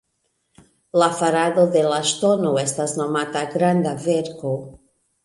[1.01, 4.55] La farado de la Ŝtono estas nomata Granda Verko.